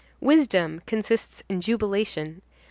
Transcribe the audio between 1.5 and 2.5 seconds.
jubilation.